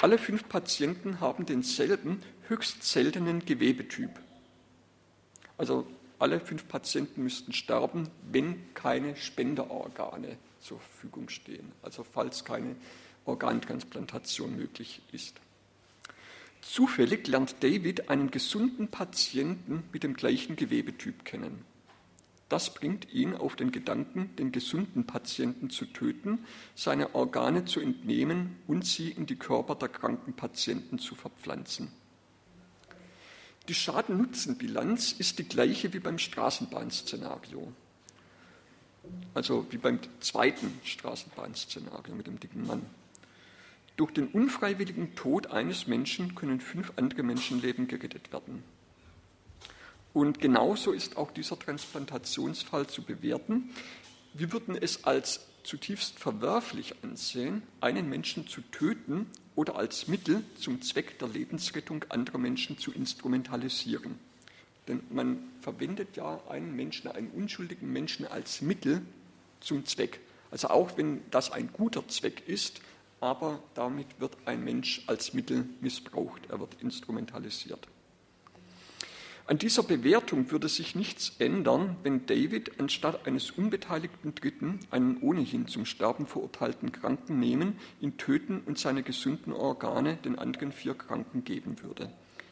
[0.00, 4.10] Alle fünf Patienten haben denselben höchst seltenen Gewebetyp.
[5.56, 5.86] Also
[6.18, 12.76] alle fünf Patienten müssten sterben, wenn keine Spenderorgane zur Verfügung stehen, also falls keine
[13.24, 15.40] Organtransplantation möglich ist.
[16.68, 21.64] Zufällig lernt David einen gesunden Patienten mit dem gleichen Gewebetyp kennen.
[22.48, 28.56] Das bringt ihn auf den Gedanken, den gesunden Patienten zu töten, seine Organe zu entnehmen
[28.66, 31.92] und sie in die Körper der kranken Patienten zu verpflanzen.
[33.68, 37.72] Die Schaden-Nutzen-Bilanz ist die gleiche wie beim Straßenbahnszenario.
[39.34, 42.82] Also wie beim zweiten Straßenbahnszenario mit dem dicken Mann.
[43.96, 48.62] Durch den unfreiwilligen Tod eines Menschen können fünf andere Menschenleben gerettet werden.
[50.12, 53.70] Und genauso ist auch dieser Transplantationsfall zu bewerten.
[54.34, 60.80] Wir würden es als zutiefst verwerflich ansehen, einen Menschen zu töten oder als Mittel zum
[60.82, 64.18] Zweck der Lebensrettung anderer Menschen zu instrumentalisieren.
[64.88, 69.02] Denn man verwendet ja einen Menschen, einen unschuldigen Menschen als Mittel
[69.60, 70.20] zum Zweck.
[70.50, 72.80] Also auch wenn das ein guter Zweck ist,
[73.20, 77.88] aber damit wird ein Mensch als Mittel missbraucht, er wird instrumentalisiert.
[79.48, 85.68] An dieser Bewertung würde sich nichts ändern, wenn David anstatt eines unbeteiligten Dritten einen ohnehin
[85.68, 91.44] zum Sterben verurteilten Kranken nehmen, ihn töten und seine gesunden Organe den anderen vier Kranken
[91.44, 92.10] geben würde.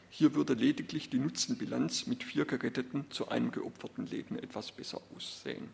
[0.08, 5.70] Hier würde lediglich die Nutzenbilanz mit vier geretteten zu einem geopferten Leben etwas besser aussehen.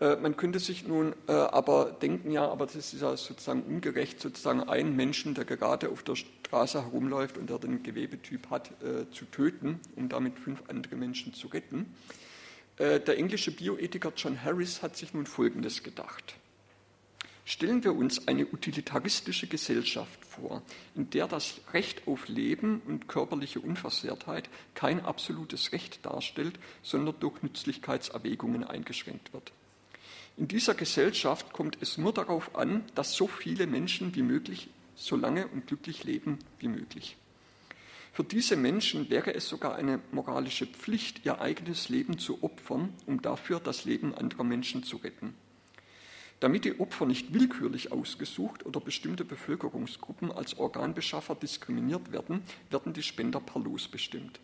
[0.00, 4.20] Äh, man könnte sich nun äh, aber denken, ja, aber das ist ja sozusagen ungerecht,
[4.20, 9.10] sozusagen einen Menschen, der gerade auf der Straße herumläuft und der den Gewebetyp hat, äh,
[9.10, 11.94] zu töten, um damit fünf andere Menschen zu retten.
[12.76, 16.34] Der englische Bioethiker John Harris hat sich nun Folgendes gedacht.
[17.44, 20.60] Stellen wir uns eine utilitaristische Gesellschaft vor,
[20.96, 27.40] in der das Recht auf Leben und körperliche Unversehrtheit kein absolutes Recht darstellt, sondern durch
[27.44, 29.52] Nützlichkeitserwägungen eingeschränkt wird.
[30.36, 35.16] In dieser Gesellschaft kommt es nur darauf an, dass so viele Menschen wie möglich so
[35.16, 37.16] lange und glücklich leben wie möglich.
[38.12, 43.22] Für diese Menschen wäre es sogar eine moralische Pflicht, ihr eigenes Leben zu opfern, um
[43.22, 45.34] dafür das Leben anderer Menschen zu retten.
[46.40, 53.02] Damit die Opfer nicht willkürlich ausgesucht oder bestimmte Bevölkerungsgruppen als Organbeschaffer diskriminiert werden, werden die
[53.02, 54.40] Spender per Los bestimmt.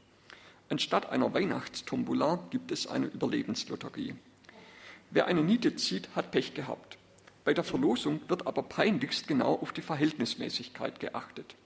[0.68, 4.14] Anstatt einer Weihnachtstombola gibt es eine Überlebenslotterie.
[5.10, 6.96] Wer eine Niete zieht, hat Pech gehabt.
[7.44, 11.56] Bei der Verlosung wird aber peinlichst genau auf die Verhältnismäßigkeit geachtet.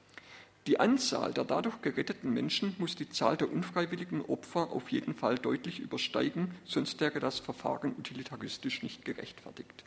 [0.67, 5.35] Die Anzahl der dadurch geretteten Menschen muss die Zahl der unfreiwilligen Opfer auf jeden Fall
[5.35, 9.85] deutlich übersteigen, sonst wäre das Verfahren utilitaristisch nicht gerechtfertigt.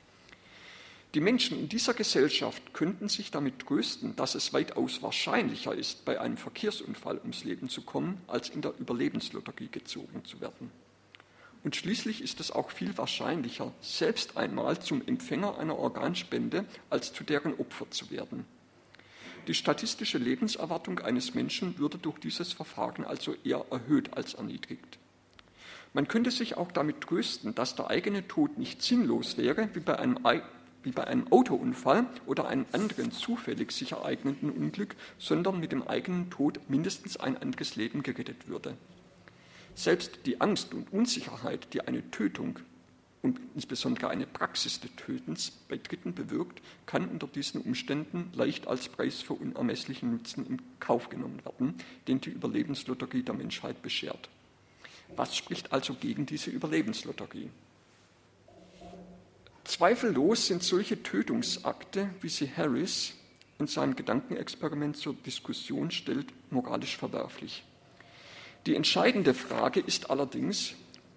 [1.15, 6.21] Die Menschen in dieser Gesellschaft könnten sich damit trösten, dass es weitaus wahrscheinlicher ist, bei
[6.21, 10.69] einem Verkehrsunfall ums Leben zu kommen, als in der Überlebenslotterie gezogen zu werden.
[11.67, 17.25] Und schließlich ist es auch viel wahrscheinlicher, selbst einmal zum Empfänger einer Organspende als zu
[17.25, 18.45] deren Opfer zu werden.
[19.47, 24.97] Die statistische Lebenserwartung eines Menschen würde durch dieses Verfahren also eher erhöht als erniedrigt.
[25.91, 29.99] Man könnte sich auch damit trösten, dass der eigene Tod nicht sinnlos wäre, wie bei
[29.99, 30.19] einem,
[30.83, 36.29] wie bei einem Autounfall oder einem anderen zufällig sich ereignenden Unglück, sondern mit dem eigenen
[36.29, 38.77] Tod mindestens ein anderes Leben gerettet würde.
[39.77, 42.57] Selbst die Angst und Unsicherheit, die eine Tötung
[43.21, 48.89] und insbesondere eine Praxis des Tötens bei Dritten bewirkt, kann unter diesen Umständen leicht als
[48.89, 51.75] Preis für unermesslichen Nutzen in Kauf genommen werden,
[52.07, 54.29] den die Überlebenslotterie der Menschheit beschert.
[55.15, 57.51] Was spricht also gegen diese Überlebenslotterie?
[59.63, 63.13] Zweifellos sind solche Tötungsakte, wie sie Harris
[63.59, 67.63] in seinem Gedankenexperiment zur Diskussion stellt, moralisch verwerflich.
[68.65, 70.73] Die entscheidende Frage ist allerdings,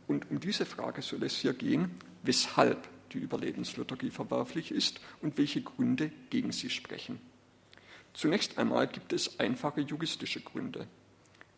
[0.07, 1.91] und um diese Frage soll es hier gehen,
[2.22, 7.20] weshalb die Überlebenslotterie verwerflich ist und welche Gründe gegen sie sprechen.
[8.12, 10.86] Zunächst einmal gibt es einfache juristische Gründe.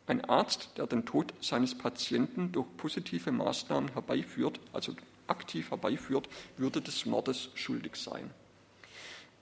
[0.06, 4.94] Ein Arzt, der den Tod seines Patienten durch positive Maßnahmen herbeiführt, also
[5.26, 8.30] aktiv herbeiführt, würde des Mordes schuldig sein.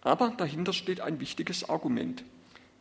[0.02, 2.24] Aber dahinter steht ein wichtiges Argument.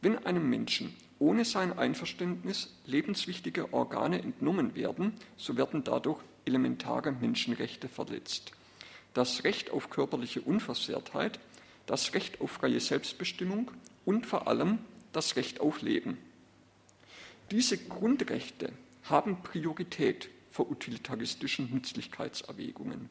[0.02, 7.90] Wenn einem Menschen ohne sein Einverständnis lebenswichtige Organe entnommen werden, so werden dadurch elementare Menschenrechte
[7.90, 8.52] verletzt.
[9.14, 11.40] Das Recht auf körperliche Unversehrtheit,
[11.86, 13.72] das Recht auf freie Selbstbestimmung
[14.06, 14.80] und vor allem
[15.12, 16.18] das Recht auf Leben.
[17.52, 18.72] Diese Grundrechte
[19.04, 23.10] haben Priorität vor utilitaristischen Nützlichkeitserwägungen.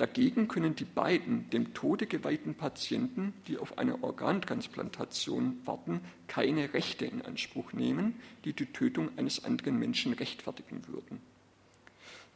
[0.00, 7.04] Dagegen können die beiden dem Tode geweihten Patienten, die auf eine Organtransplantation warten, keine Rechte
[7.04, 11.20] in Anspruch nehmen, die die Tötung eines anderen Menschen rechtfertigen würden.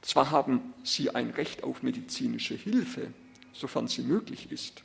[0.02, 3.14] Zwar haben sie ein Recht auf medizinische Hilfe,
[3.54, 4.82] sofern sie möglich ist,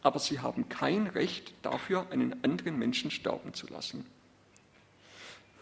[0.00, 4.06] aber sie haben kein Recht dafür, einen anderen Menschen sterben zu lassen.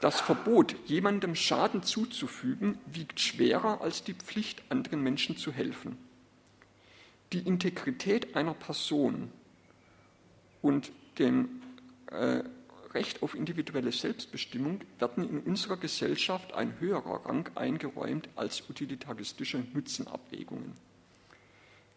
[0.03, 5.97] Das Verbot, jemandem Schaden zuzufügen, wiegt schwerer als die Pflicht, anderen Menschen zu helfen.
[7.33, 9.31] Die Integrität einer Person
[10.63, 11.63] und dem
[12.11, 12.43] äh,
[12.95, 20.73] Recht auf individuelle Selbstbestimmung werden in unserer Gesellschaft ein höherer Rang eingeräumt als utilitaristische Nutzenabwägungen.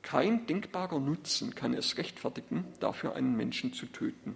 [0.02, 4.36] Kein denkbarer Nutzen kann es rechtfertigen, dafür einen Menschen zu töten.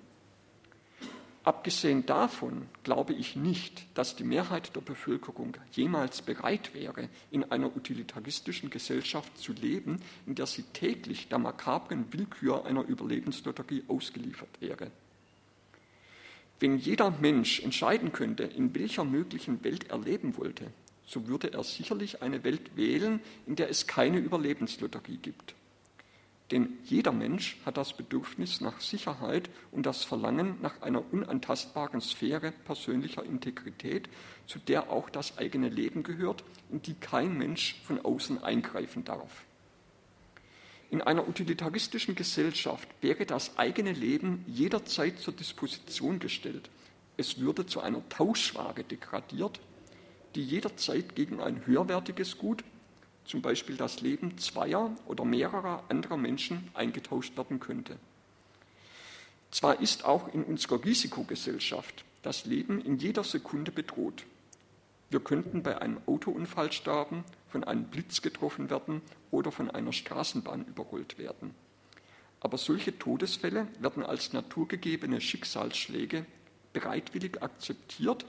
[1.46, 7.76] Abgesehen davon glaube ich nicht, dass die Mehrheit der Bevölkerung jemals bereit wäre, in einer
[7.76, 14.90] utilitaristischen Gesellschaft zu leben, in der sie täglich der makabren Willkür einer Überlebenslotterie ausgeliefert wäre.
[16.60, 20.72] Wenn jeder Mensch entscheiden könnte, in welcher möglichen Welt er leben wollte,
[21.06, 25.54] so würde er sicherlich eine Welt wählen, in der es keine Überlebenslotterie gibt.
[26.52, 32.52] Denn jeder Mensch hat das Bedürfnis nach Sicherheit und das Verlangen nach einer unantastbaren Sphäre
[32.52, 34.10] persönlicher Integrität,
[34.46, 39.44] zu der auch das eigene Leben gehört, in die kein Mensch von außen eingreifen darf.
[40.92, 46.70] In einer utilitaristischen Gesellschaft wäre das eigene Leben jederzeit zur Disposition gestellt.
[47.18, 49.60] Es würde zu einer Tauschwage degradiert,
[50.36, 52.64] die jederzeit gegen ein höherwertiges Gut,
[53.26, 57.98] zum Beispiel das Leben zweier oder mehrerer anderer Menschen, eingetauscht werden könnte.
[59.52, 64.26] Zwar ist auch in unserer Risikogesellschaft das Leben in jeder Sekunde bedroht.
[65.10, 69.02] Wir könnten bei einem Autounfall sterben, von einem Blitz getroffen werden
[69.32, 71.54] oder von einer Straßenbahn überrollt werden.
[72.42, 76.26] Aber solche Todesfälle werden als naturgegebene Schicksalsschläge
[76.74, 78.26] bereitwillig akzeptiert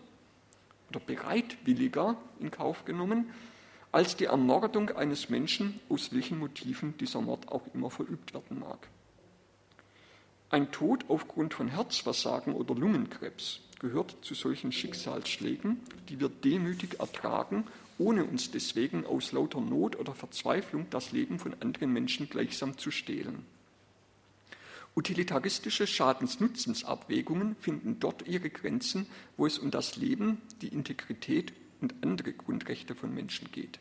[0.90, 3.32] oder bereitwilliger in Kauf genommen,
[3.92, 8.88] als die Ermordung eines Menschen, aus welchen Motiven dieser Mord auch immer verübt werden mag.
[10.50, 17.64] Ein Tod aufgrund von Herzversagen oder Lungenkrebs gehört zu solchen Schicksalsschlägen, die wir demütig ertragen,
[17.98, 22.90] ohne uns deswegen aus lauter Not oder Verzweiflung das Leben von anderen Menschen gleichsam zu
[22.90, 23.44] stehlen.
[24.94, 29.06] Utilitaristische Schadens-Nutzens-Abwägungen finden dort ihre Grenzen,
[29.36, 33.78] wo es um das Leben, die Integrität und andere Grundrechte von Menschen geht.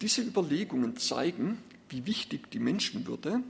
[0.00, 3.42] Diese Überlegungen zeigen, wie wichtig die Menschenwürde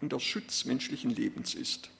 [0.00, 1.90] und der Schutz menschlichen Lebens ist.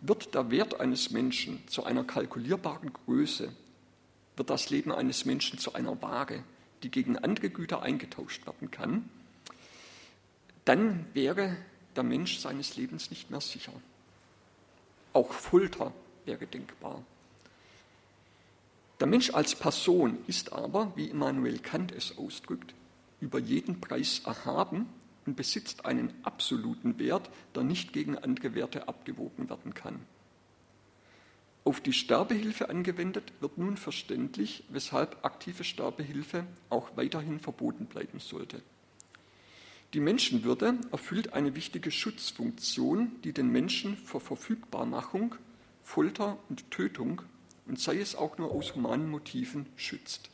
[0.00, 3.52] Wird der Wert eines Menschen zu einer kalkulierbaren Größe,
[4.36, 6.42] wird das Leben eines Menschen zu einer Waage,
[6.82, 9.08] die gegen andere Güter eingetauscht werden kann,
[10.64, 11.56] dann wäre
[11.94, 13.72] der Mensch seines Lebens nicht mehr sicher.
[15.12, 15.92] Auch Folter
[16.24, 17.04] wäre denkbar.
[19.02, 22.72] Der Mensch als Person ist aber, wie Immanuel Kant es ausdrückt,
[23.18, 24.86] über jeden Preis erhaben
[25.26, 29.98] und besitzt einen absoluten Wert, der nicht gegen andere Werte abgewogen werden kann.
[31.64, 38.62] Auf die Sterbehilfe angewendet wird nun verständlich, weshalb aktive Sterbehilfe auch weiterhin verboten bleiben sollte.
[39.94, 45.34] Die Menschenwürde erfüllt eine wichtige Schutzfunktion, die den Menschen vor Verfügbarmachung,
[45.82, 47.22] Folter und Tötung
[47.66, 50.30] und sei es auch nur aus humanen Motiven schützt.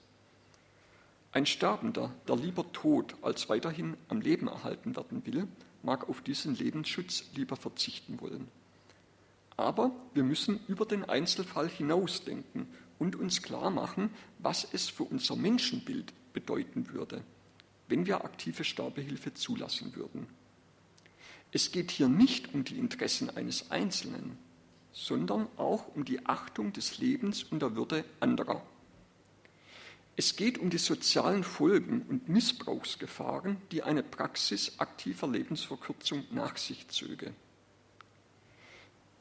[1.32, 5.46] Ein Sterbender, der lieber tot als weiterhin am Leben erhalten werden will,
[5.82, 8.48] mag auf diesen Lebensschutz lieber verzichten wollen.
[9.56, 12.66] Aber wir müssen über den Einzelfall hinausdenken
[12.98, 17.22] und uns klar machen, was es für unser Menschenbild bedeuten würde,
[17.88, 20.26] wenn wir aktive Sterbehilfe zulassen würden.
[21.52, 24.38] Es geht hier nicht um die Interessen eines Einzelnen,
[24.92, 28.62] sondern auch um die Achtung des Lebens und der Würde anderer.
[30.16, 36.88] Es geht um die sozialen Folgen und Missbrauchsgefahren, die eine Praxis aktiver Lebensverkürzung nach sich
[36.88, 37.32] zöge.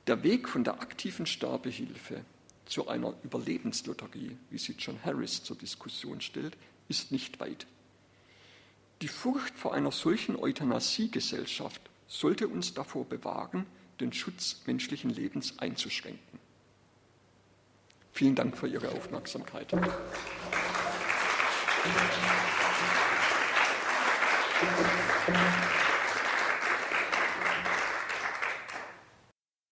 [0.07, 2.25] Der Weg von der aktiven Sterbehilfe
[2.65, 6.57] zu einer Überlebenslotterie, wie sie John Harris zur Diskussion stellt,
[6.87, 7.67] ist nicht weit.
[9.01, 13.67] Die Furcht vor einer solchen Euthanasiegesellschaft sollte uns davor bewahren,
[13.99, 16.39] den Schutz menschlichen Lebens einzuschränken.
[18.11, 19.71] Vielen Dank für Ihre Aufmerksamkeit.
[25.27, 25.76] You.